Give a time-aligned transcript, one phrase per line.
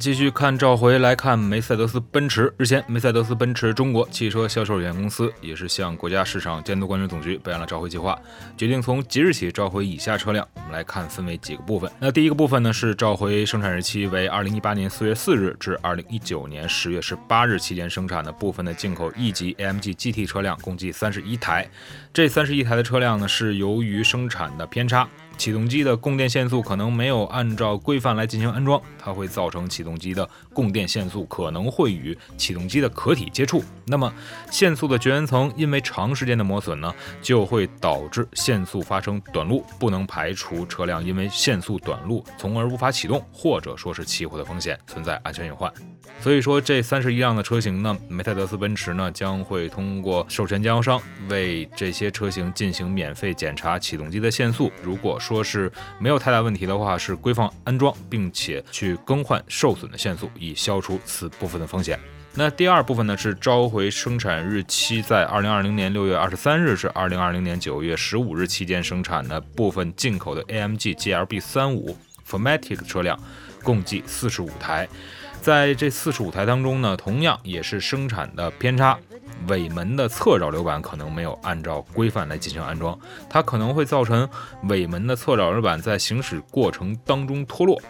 [0.00, 2.50] 继续看召回来看梅赛德斯奔驰。
[2.56, 8.18] 日前，梅赛德斯奔驰中国汽车销售有限公司也是向国家市场监督管理总局备案了召回计划，
[8.56, 10.48] 决定从即日起召回以下车辆。
[10.70, 11.90] 来看，分为几个部分。
[11.98, 21.68] 那第一个部分呢，是召回生产日期为二零一八年四月四日至二零一九年十月十八日期间生产的部分的进口 E 级 AMG GT 车辆，共计三十一台。
[22.12, 25.08] 这三十一台的车辆呢，是由于生产的偏差。
[25.38, 33.64] 启动机的供电线速可能没有按照规范来进行安装，它会造成启动机的供电线速可能会与启动机的壳体接触。
[33.86, 34.12] 那么
[34.50, 39.64] 线速的绝缘层因为长时间的磨损呢，就会导致线速发生短路。
[39.78, 45.72] 不能排除车辆因为限速短路，从而无法启动，或者说是起火的风险，存在安全隐患。
[46.20, 54.70] 所以说，这三十一辆的车型呢，梅赛德斯奔驰呢将会通过授权经销商为这些车型进行免费检查启动机的限速。
[54.82, 61.98] 如果说是没有太大问题的话，是规范安装，并且去更换受损的限速，以消除此部分的风险。
[62.34, 73.18] 那第二部分呢，是召回生产日期在二零二零年六月二十三日至二零二零年九月十五日期间生产的部分进口的 AMG GLB 三五 Formatic 车辆，
[73.64, 74.88] 共计四十五台。
[75.42, 78.96] 在这四十五台当中呢，同样也是生产的偏差，
[79.48, 82.96] 尾门的侧扰流板可能没有按照规范来进行安装，
[83.28, 84.28] 它可能会造成
[84.64, 87.80] 尾门的侧扰流板在行驶过程当中脱落，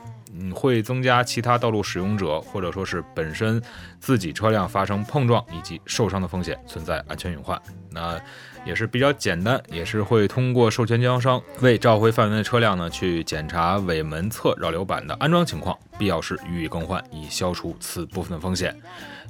[0.52, 3.60] 会增加其他道路使用者或者说是本身
[3.98, 7.60] 自己车辆发生碰撞以及受伤的风险，存在安全隐患。
[7.90, 8.20] 那
[8.64, 15.78] 也是比较简单，也是会通过授权经销商为召回范围内车辆呢去检查尾门侧扰流板的安装情况。
[16.00, 18.74] 必要时予以更换，以消除此部分的风险。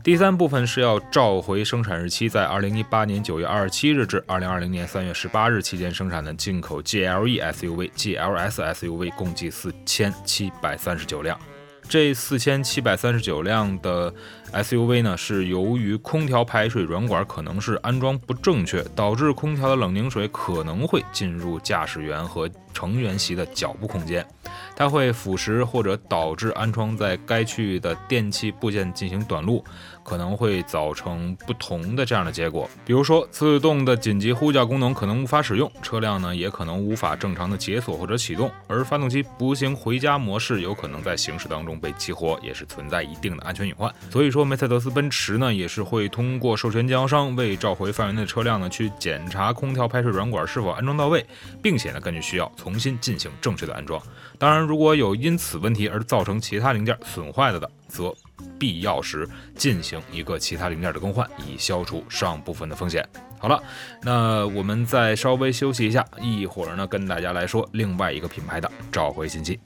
[0.04, 11.36] 第三部分是要召回生产日期在二零一八年九月二十七日至二零二零年三月十八日期间生产的进口 GLE SUV、GLS SUV，共计四千七百三十九辆。
[11.88, 14.14] 这四千七百三十九辆的
[14.52, 24.24] SUV 呢，是由于空调排水软管可能是安装不正确，导致空调的冷凝水可能会进入驾驶员和乘员席的脚部空间，
[24.80, 29.62] 它会腐蚀或者导致安装在该区域的电器部件进行短路。
[30.02, 43.94] 可能会造成不同的这样的结果，比如说自动的紧急呼叫功能可能无法使用，车辆呢也可能无法正常的解锁或者启动，而发动机不行回家模式有可能在行驶当中被激活，也是存在一定的安全隐患。
[44.10, 51.24] 所以说，梅赛德斯奔驰呢也是会通过授权经销商为召回范围内的车辆呢去检查空调排水软管是否安装到位，
[51.62, 54.00] 并且呢根据需要重新进行正确的安装。
[54.38, 58.14] 当然，如果有因此问题而造成其他零件损坏了的，则
[58.56, 63.04] 必要时进行一个其他零件的更换，以消除上部分的风险。
[63.40, 63.60] 好了，
[64.00, 69.58] 那我们再稍微休息一下，一会儿呢跟大家来说另外一个品牌的召回信息。